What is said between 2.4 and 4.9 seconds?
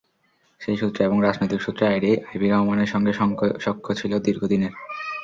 রহমানের সঙ্গে সখ্য ছিল দীর্ঘদিনের।